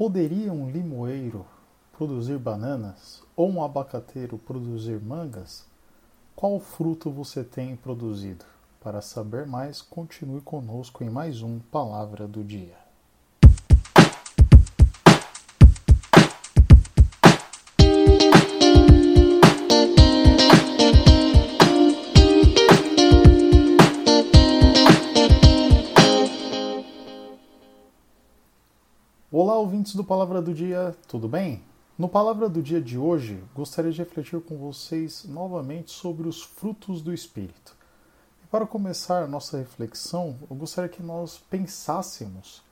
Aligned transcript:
Poderia 0.00 0.50
um 0.50 0.70
limoeiro 0.70 1.44
produzir 1.92 2.38
bananas 2.38 3.22
ou 3.36 3.50
um 3.50 3.62
abacateiro 3.62 4.38
produzir 4.38 4.98
mangas? 4.98 5.66
Qual 6.34 6.58
fruto 6.58 7.10
você 7.10 7.44
tem 7.44 7.76
produzido? 7.76 8.46
Para 8.80 9.02
saber 9.02 9.46
mais, 9.46 9.82
continue 9.82 10.40
conosco 10.40 11.04
em 11.04 11.10
mais 11.10 11.42
um 11.42 11.58
Palavra 11.58 12.26
do 12.26 12.42
Dia. 12.42 12.78
Olá, 29.42 29.56
ouvintes 29.56 29.94
do 29.94 30.04
Palavra 30.04 30.42
do 30.42 30.52
Dia, 30.52 30.94
tudo 31.08 31.26
bem? 31.26 31.64
No 31.96 32.10
Palavra 32.10 32.46
do 32.46 32.60
Dia 32.62 32.78
de 32.78 32.98
hoje, 32.98 33.42
gostaria 33.54 33.90
de 33.90 34.00
refletir 34.00 34.38
com 34.42 34.58
vocês 34.58 35.24
novamente 35.24 35.92
sobre 35.92 36.28
os 36.28 36.42
frutos 36.42 37.00
do 37.00 37.10
Espírito. 37.10 37.74
E 38.44 38.46
para 38.48 38.66
começar 38.66 39.22
a 39.22 39.26
nossa 39.26 39.56
reflexão, 39.56 40.36
eu 40.50 40.54
gostaria 40.54 40.90
que 40.90 41.02
nós 41.02 41.38
pensássemos 41.38 42.62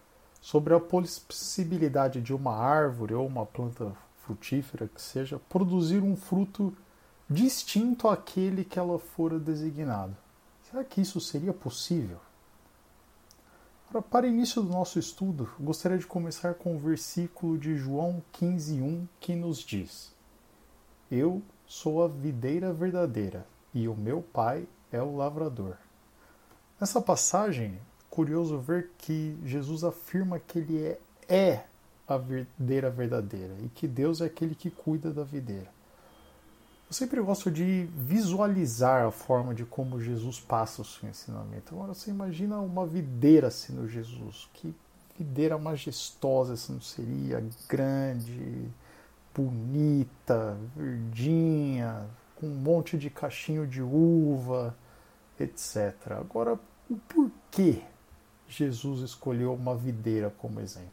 sobre 0.42 0.74
a 0.74 0.78
possibilidade 0.78 2.20
de 2.20 2.34
uma 2.34 2.54
árvore 2.54 3.14
ou 3.14 3.26
uma 3.26 3.46
planta 3.46 3.96
frutífera 4.18 4.90
que 4.94 5.00
seja 5.00 5.40
produzir 5.48 6.02
um 6.02 6.16
fruto 6.16 6.76
distinto 7.30 8.08
àquele 8.08 8.62
que 8.62 8.78
ela 8.78 8.98
fora 8.98 9.38
designado. 9.38 10.14
Será 10.70 10.84
que 10.84 11.00
isso 11.00 11.18
seria 11.18 11.54
possível? 11.54 12.18
Para 14.10 14.26
início 14.26 14.60
do 14.60 14.68
nosso 14.68 14.98
estudo, 14.98 15.48
gostaria 15.58 15.96
de 15.96 16.06
começar 16.06 16.52
com 16.52 16.76
o 16.76 16.78
versículo 16.78 17.56
de 17.56 17.74
João 17.74 18.22
15:1 18.34 19.06
que 19.18 19.34
nos 19.34 19.60
diz: 19.60 20.14
Eu 21.10 21.40
sou 21.66 22.04
a 22.04 22.08
videira 22.08 22.70
verdadeira 22.70 23.46
e 23.72 23.88
o 23.88 23.96
meu 23.96 24.20
pai 24.20 24.68
é 24.92 25.00
o 25.00 25.16
lavrador. 25.16 25.78
Nessa 26.78 27.00
passagem, 27.00 27.80
curioso 28.10 28.58
ver 28.58 28.90
que 28.98 29.38
Jesus 29.42 29.82
afirma 29.82 30.38
que 30.38 30.58
ele 30.58 30.84
é, 30.84 31.00
é 31.26 31.64
a 32.06 32.18
videira 32.18 32.90
verdadeira 32.90 33.54
e 33.64 33.70
que 33.70 33.88
Deus 33.88 34.20
é 34.20 34.26
aquele 34.26 34.54
que 34.54 34.70
cuida 34.70 35.10
da 35.14 35.24
videira. 35.24 35.77
Eu 36.88 36.94
sempre 36.94 37.20
gosto 37.20 37.50
de 37.50 37.86
visualizar 37.94 39.04
a 39.04 39.10
forma 39.10 39.54
de 39.54 39.62
como 39.66 40.00
Jesus 40.00 40.40
passa 40.40 40.80
o 40.80 40.84
seu 40.86 41.06
ensinamento. 41.06 41.74
Agora 41.74 41.92
você 41.92 42.10
imagina 42.10 42.58
uma 42.60 42.86
videira 42.86 43.50
sendo 43.50 43.86
Jesus. 43.86 44.48
Que 44.54 44.74
videira 45.18 45.58
majestosa 45.58 46.54
essa 46.54 46.72
não 46.72 46.80
seria? 46.80 47.44
Grande, 47.68 48.70
bonita, 49.34 50.56
verdinha, 50.74 52.06
com 52.34 52.46
um 52.46 52.54
monte 52.54 52.96
de 52.96 53.10
cachinho 53.10 53.66
de 53.66 53.82
uva, 53.82 54.74
etc. 55.38 55.94
Agora, 56.12 56.58
o 56.88 56.96
porquê 56.96 57.82
Jesus 58.48 59.02
escolheu 59.02 59.52
uma 59.52 59.76
videira 59.76 60.32
como 60.38 60.58
exemplo? 60.58 60.88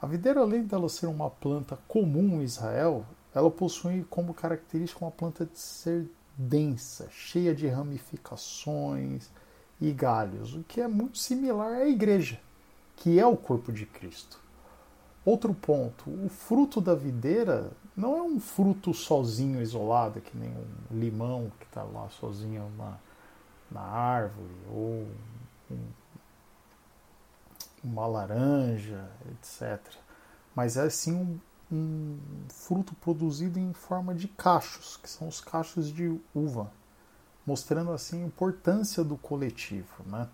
A 0.00 0.06
videira, 0.06 0.40
além 0.40 0.64
dela 0.64 0.88
ser 0.88 1.08
uma 1.08 1.28
planta 1.28 1.78
comum 1.86 2.40
em 2.40 2.42
Israel, 2.42 3.04
ela 3.34 3.50
possui 3.50 4.04
como 4.08 4.34
característica 4.34 5.04
uma 5.04 5.10
planta 5.10 5.46
de 5.46 5.58
ser 5.58 6.08
densa, 6.36 7.08
cheia 7.10 7.54
de 7.54 7.66
ramificações 7.66 9.30
e 9.80 9.92
galhos, 9.92 10.54
o 10.54 10.62
que 10.62 10.80
é 10.80 10.88
muito 10.88 11.18
similar 11.18 11.72
à 11.72 11.88
igreja, 11.88 12.40
que 12.96 13.18
é 13.18 13.26
o 13.26 13.36
corpo 13.36 13.72
de 13.72 13.86
Cristo. 13.86 14.40
Outro 15.24 15.54
ponto, 15.54 16.10
o 16.10 16.28
fruto 16.28 16.80
da 16.80 16.94
videira 16.94 17.70
não 17.96 18.16
é 18.16 18.22
um 18.22 18.40
fruto 18.40 18.92
sozinho, 18.92 19.62
isolado, 19.62 20.20
que 20.20 20.36
nem 20.36 20.50
um 20.50 20.98
limão 20.98 21.52
que 21.60 21.66
está 21.66 21.82
lá 21.84 22.08
sozinho 22.10 22.70
na, 22.76 22.98
na 23.70 23.80
árvore, 23.80 24.54
ou 24.68 25.06
um, 25.70 25.78
uma 27.84 28.06
laranja, 28.06 29.08
etc. 29.30 29.80
Mas 30.56 30.76
é 30.76 30.90
sim 30.90 31.14
um, 31.14 31.38
um 31.74 32.18
fruto 32.48 32.94
produzido 32.94 33.58
em 33.58 33.72
forma 33.72 34.14
de 34.14 34.28
cachos, 34.28 34.96
que 34.96 35.08
são 35.08 35.28
os 35.28 35.40
cachos 35.40 35.92
de 35.92 36.18
uva, 36.34 36.70
mostrando 37.46 37.92
assim 37.92 38.22
a 38.22 38.26
importância 38.26 39.02
do 39.02 39.16
coletivo. 39.16 40.04
Né? 40.06 40.28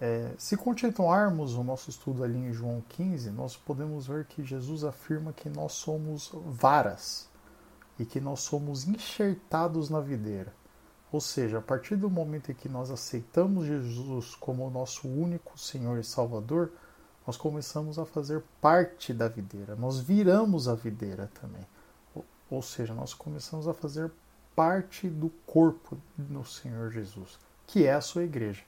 É, 0.00 0.32
se 0.38 0.56
continuarmos 0.56 1.54
o 1.54 1.64
nosso 1.64 1.90
estudo 1.90 2.22
ali 2.22 2.38
em 2.38 2.52
João 2.52 2.82
15, 2.88 3.30
nós 3.30 3.56
podemos 3.56 4.06
ver 4.06 4.26
que 4.26 4.44
Jesus 4.44 4.84
afirma 4.84 5.32
que 5.32 5.48
nós 5.48 5.72
somos 5.72 6.30
varas 6.46 7.28
e 7.98 8.04
que 8.04 8.20
nós 8.20 8.40
somos 8.40 8.86
enxertados 8.86 9.88
na 9.88 10.00
videira. 10.00 10.52
Ou 11.10 11.20
seja, 11.20 11.58
a 11.58 11.62
partir 11.62 11.96
do 11.96 12.10
momento 12.10 12.52
em 12.52 12.54
que 12.54 12.68
nós 12.68 12.90
aceitamos 12.90 13.66
Jesus 13.66 14.34
como 14.34 14.68
nosso 14.68 15.08
único 15.08 15.58
Senhor 15.58 15.98
e 15.98 16.04
Salvador, 16.04 16.72
nós 17.26 17.36
começamos 17.36 17.98
a 17.98 18.06
fazer 18.06 18.42
parte 18.60 19.12
da 19.12 19.26
videira, 19.26 19.74
nós 19.74 19.98
viramos 19.98 20.68
a 20.68 20.74
videira 20.74 21.28
também. 21.40 21.66
Ou 22.48 22.62
seja, 22.62 22.94
nós 22.94 23.12
começamos 23.12 23.66
a 23.66 23.74
fazer 23.74 24.12
parte 24.54 25.08
do 25.08 25.28
corpo 25.44 25.98
do 26.16 26.44
Senhor 26.44 26.90
Jesus, 26.92 27.38
que 27.66 27.84
é 27.84 27.92
a 27.92 28.00
sua 28.00 28.22
igreja, 28.22 28.62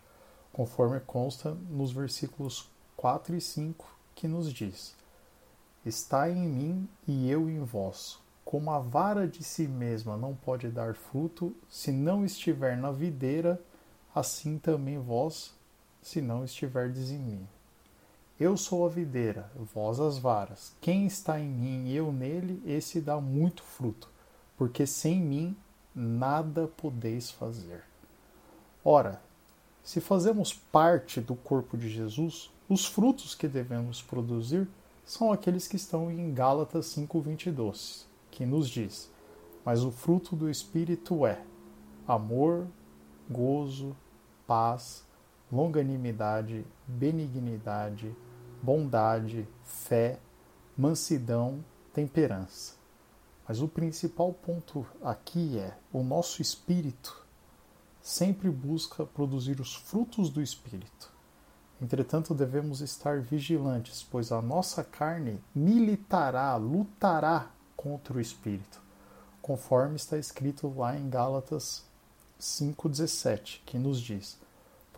conforme 0.52 0.98
consta 1.00 1.56
nos 1.70 1.92
versículos 1.92 2.68
4 2.96 3.36
e 3.36 3.40
5, 3.40 3.86
que 4.16 4.26
nos 4.26 4.52
diz: 4.52 4.96
Está 5.86 6.28
em 6.28 6.48
mim 6.48 6.88
e 7.06 7.30
eu 7.30 7.48
em 7.48 7.62
vós. 7.62 8.18
Como 8.44 8.70
a 8.70 8.80
vara 8.80 9.28
de 9.28 9.44
si 9.44 9.68
mesma 9.68 10.16
não 10.16 10.34
pode 10.34 10.68
dar 10.68 10.94
fruto 10.94 11.54
se 11.68 11.92
não 11.92 12.24
estiver 12.24 12.76
na 12.76 12.90
videira, 12.90 13.62
assim 14.14 14.58
também 14.58 14.98
vós, 14.98 15.54
se 16.02 16.20
não 16.20 16.44
estiverdes 16.44 17.10
em 17.10 17.18
mim. 17.18 17.48
Eu 18.40 18.56
sou 18.56 18.86
a 18.86 18.88
videira, 18.88 19.50
vós 19.74 19.98
as 19.98 20.16
varas. 20.16 20.72
Quem 20.80 21.06
está 21.06 21.40
em 21.40 21.48
mim 21.48 21.88
e 21.88 21.96
eu 21.96 22.12
nele, 22.12 22.62
esse 22.64 23.00
dá 23.00 23.20
muito 23.20 23.64
fruto, 23.64 24.08
porque 24.56 24.86
sem 24.86 25.20
mim 25.20 25.56
nada 25.92 26.68
podeis 26.76 27.32
fazer. 27.32 27.82
Ora, 28.84 29.20
se 29.82 30.00
fazemos 30.00 30.52
parte 30.52 31.20
do 31.20 31.34
corpo 31.34 31.76
de 31.76 31.88
Jesus, 31.88 32.48
os 32.68 32.86
frutos 32.86 33.34
que 33.34 33.48
devemos 33.48 34.00
produzir 34.00 34.68
são 35.04 35.32
aqueles 35.32 35.66
que 35.66 35.74
estão 35.74 36.08
em 36.08 36.32
Gálatas 36.32 36.86
5:22, 36.86 38.06
que 38.30 38.46
nos 38.46 38.70
diz: 38.70 39.10
"Mas 39.64 39.82
o 39.82 39.90
fruto 39.90 40.36
do 40.36 40.48
espírito 40.48 41.26
é 41.26 41.42
amor, 42.06 42.68
gozo, 43.28 43.96
paz, 44.46 45.02
longanimidade, 45.50 46.64
benignidade, 46.86 48.14
bondade, 48.62 49.48
fé, 49.64 50.18
mansidão, 50.76 51.64
temperança. 51.92 52.74
Mas 53.46 53.60
o 53.60 53.68
principal 53.68 54.32
ponto 54.32 54.86
aqui 55.02 55.58
é 55.58 55.76
o 55.92 56.02
nosso 56.02 56.42
espírito 56.42 57.28
sempre 58.08 58.48
busca 58.50 59.04
produzir 59.04 59.60
os 59.60 59.74
frutos 59.74 60.30
do 60.30 60.40
espírito. 60.40 61.12
Entretanto, 61.80 62.34
devemos 62.34 62.80
estar 62.80 63.20
vigilantes, 63.20 64.02
pois 64.02 64.32
a 64.32 64.40
nossa 64.40 64.82
carne 64.82 65.38
militará, 65.54 66.56
lutará 66.56 67.50
contra 67.76 68.14
o 68.16 68.20
espírito, 68.20 68.80
conforme 69.42 69.96
está 69.96 70.16
escrito 70.16 70.72
lá 70.74 70.96
em 70.96 71.10
Gálatas 71.10 71.84
5,17, 72.40 73.60
que 73.66 73.78
nos 73.78 74.00
diz: 74.00 74.38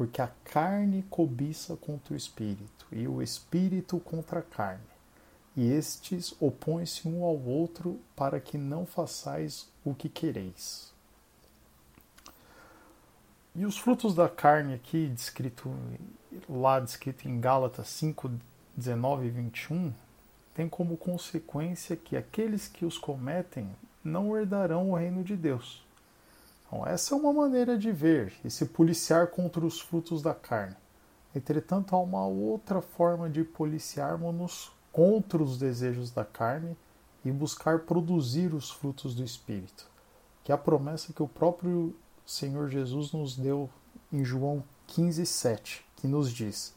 porque 0.00 0.22
a 0.22 0.30
carne 0.44 1.04
cobiça 1.10 1.76
contra 1.76 2.14
o 2.14 2.16
espírito, 2.16 2.86
e 2.90 3.06
o 3.06 3.20
espírito 3.20 4.00
contra 4.00 4.40
a 4.40 4.42
carne. 4.42 4.80
E 5.54 5.70
estes 5.70 6.34
opõem-se 6.40 7.06
um 7.06 7.22
ao 7.22 7.38
outro 7.38 8.00
para 8.16 8.40
que 8.40 8.56
não 8.56 8.86
façais 8.86 9.68
o 9.84 9.94
que 9.94 10.08
quereis. 10.08 10.90
E 13.54 13.66
os 13.66 13.76
frutos 13.76 14.14
da 14.14 14.26
carne 14.26 14.72
aqui, 14.72 15.06
descrito 15.06 15.70
lá 16.48 16.80
descrito 16.80 17.28
em 17.28 17.38
Gálatas 17.38 17.88
5, 17.88 18.32
19 18.74 19.26
e 19.26 19.30
21, 19.30 19.92
tem 20.54 20.66
como 20.66 20.96
consequência 20.96 21.94
que 21.94 22.16
aqueles 22.16 22.68
que 22.68 22.86
os 22.86 22.96
cometem 22.96 23.68
não 24.02 24.34
herdarão 24.34 24.92
o 24.92 24.94
reino 24.94 25.22
de 25.22 25.36
Deus. 25.36 25.84
Então, 26.70 26.86
essa 26.86 27.14
é 27.14 27.18
uma 27.18 27.32
maneira 27.32 27.76
de 27.76 27.90
ver 27.90 28.32
e 28.44 28.50
se 28.50 28.64
policiar 28.64 29.26
contra 29.26 29.66
os 29.66 29.80
frutos 29.80 30.22
da 30.22 30.32
carne. 30.32 30.76
Entretanto, 31.34 31.96
há 31.96 31.98
uma 31.98 32.24
outra 32.24 32.80
forma 32.80 33.28
de 33.28 33.42
policiarmos-nos 33.42 34.70
contra 34.92 35.42
os 35.42 35.58
desejos 35.58 36.12
da 36.12 36.24
carne 36.24 36.76
e 37.24 37.32
buscar 37.32 37.80
produzir 37.80 38.54
os 38.54 38.70
frutos 38.70 39.16
do 39.16 39.24
Espírito, 39.24 39.90
que 40.44 40.52
é 40.52 40.54
a 40.54 40.58
promessa 40.58 41.12
que 41.12 41.22
o 41.22 41.28
próprio 41.28 41.94
Senhor 42.24 42.68
Jesus 42.68 43.10
nos 43.10 43.36
deu 43.36 43.68
em 44.12 44.24
João 44.24 44.62
15, 44.86 45.26
7, 45.26 45.84
que 45.96 46.06
nos 46.06 46.32
diz: 46.32 46.72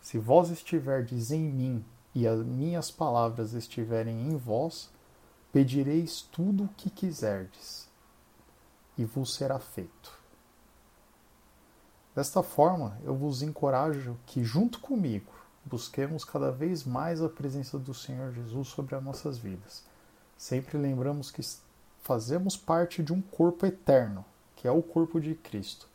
Se 0.00 0.16
vós 0.16 0.48
estiverdes 0.50 1.30
em 1.30 1.42
mim 1.42 1.84
e 2.14 2.26
as 2.26 2.42
minhas 2.42 2.90
palavras 2.90 3.52
estiverem 3.52 4.26
em 4.28 4.36
vós, 4.38 4.90
pedireis 5.52 6.22
tudo 6.22 6.64
o 6.64 6.70
que 6.76 6.88
quiserdes, 6.88 7.87
e 8.98 9.04
vos 9.04 9.34
será 9.34 9.58
feito. 9.58 10.18
Desta 12.14 12.42
forma, 12.42 12.98
eu 13.04 13.14
vos 13.14 13.42
encorajo 13.42 14.18
que, 14.26 14.42
junto 14.42 14.80
comigo, 14.80 15.32
busquemos 15.64 16.24
cada 16.24 16.50
vez 16.50 16.82
mais 16.82 17.22
a 17.22 17.28
presença 17.28 17.78
do 17.78 17.94
Senhor 17.94 18.32
Jesus 18.32 18.68
sobre 18.68 18.96
as 18.96 19.02
nossas 19.04 19.38
vidas. 19.38 19.84
Sempre 20.36 20.76
lembramos 20.76 21.30
que 21.30 21.42
fazemos 22.02 22.56
parte 22.56 23.02
de 23.02 23.12
um 23.12 23.22
corpo 23.22 23.64
eterno, 23.64 24.24
que 24.56 24.66
é 24.66 24.70
o 24.70 24.82
corpo 24.82 25.20
de 25.20 25.34
Cristo. 25.34 25.88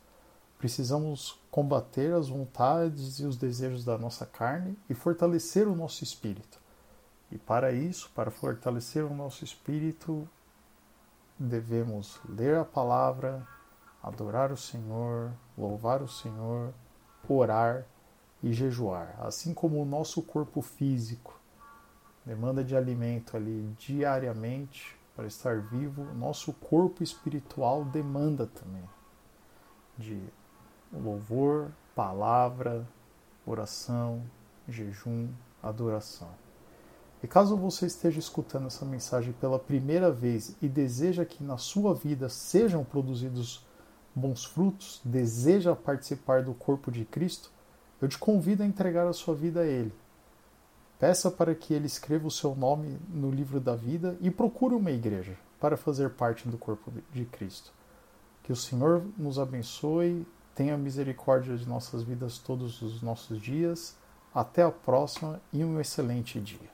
Precisamos 0.58 1.38
combater 1.50 2.14
as 2.14 2.28
vontades 2.28 3.18
e 3.18 3.26
os 3.26 3.36
desejos 3.36 3.84
da 3.84 3.98
nossa 3.98 4.24
carne 4.24 4.78
e 4.88 4.94
fortalecer 4.94 5.68
o 5.68 5.76
nosso 5.76 6.02
espírito. 6.02 6.58
E 7.30 7.36
para 7.36 7.72
isso, 7.72 8.10
para 8.14 8.30
fortalecer 8.30 9.04
o 9.04 9.14
nosso 9.14 9.44
espírito, 9.44 10.26
devemos 11.38 12.20
ler 12.28 12.56
a 12.56 12.64
palavra, 12.64 13.46
adorar 14.02 14.52
o 14.52 14.56
Senhor, 14.56 15.32
louvar 15.56 16.02
o 16.02 16.08
Senhor, 16.08 16.72
orar 17.28 17.86
e 18.42 18.52
jejuar. 18.52 19.14
Assim 19.18 19.54
como 19.54 19.80
o 19.80 19.84
nosso 19.84 20.22
corpo 20.22 20.60
físico 20.60 21.38
demanda 22.24 22.62
de 22.62 22.76
alimento 22.76 23.36
ali 23.36 23.74
diariamente 23.78 24.98
para 25.14 25.26
estar 25.26 25.60
vivo, 25.60 26.04
nosso 26.14 26.52
corpo 26.52 27.02
espiritual 27.02 27.84
demanda 27.84 28.46
também 28.46 28.88
de 29.96 30.20
louvor, 30.92 31.70
palavra, 31.94 32.86
oração, 33.46 34.22
jejum, 34.68 35.28
adoração. 35.62 36.43
E 37.24 37.26
caso 37.26 37.56
você 37.56 37.86
esteja 37.86 38.18
escutando 38.18 38.66
essa 38.66 38.84
mensagem 38.84 39.32
pela 39.32 39.58
primeira 39.58 40.10
vez 40.12 40.54
e 40.60 40.68
deseja 40.68 41.24
que 41.24 41.42
na 41.42 41.56
sua 41.56 41.94
vida 41.94 42.28
sejam 42.28 42.84
produzidos 42.84 43.64
bons 44.14 44.44
frutos, 44.44 45.00
deseja 45.02 45.74
participar 45.74 46.42
do 46.42 46.52
corpo 46.52 46.92
de 46.92 47.06
Cristo, 47.06 47.50
eu 47.98 48.08
te 48.08 48.18
convido 48.18 48.62
a 48.62 48.66
entregar 48.66 49.06
a 49.06 49.14
sua 49.14 49.34
vida 49.34 49.60
a 49.60 49.66
Ele. 49.66 49.90
Peça 50.98 51.30
para 51.30 51.54
que 51.54 51.72
Ele 51.72 51.86
escreva 51.86 52.26
o 52.26 52.30
seu 52.30 52.54
nome 52.54 52.98
no 53.08 53.30
livro 53.30 53.58
da 53.58 53.74
vida 53.74 54.18
e 54.20 54.30
procure 54.30 54.74
uma 54.74 54.90
igreja 54.90 55.34
para 55.58 55.78
fazer 55.78 56.10
parte 56.10 56.46
do 56.46 56.58
corpo 56.58 56.92
de 57.10 57.24
Cristo. 57.24 57.72
Que 58.42 58.52
o 58.52 58.56
Senhor 58.56 59.02
nos 59.16 59.38
abençoe, 59.38 60.26
tenha 60.54 60.76
misericórdia 60.76 61.56
de 61.56 61.66
nossas 61.66 62.02
vidas 62.02 62.36
todos 62.36 62.82
os 62.82 63.00
nossos 63.00 63.40
dias. 63.40 63.96
Até 64.34 64.62
a 64.62 64.70
próxima 64.70 65.40
e 65.50 65.64
um 65.64 65.80
excelente 65.80 66.38
dia. 66.38 66.73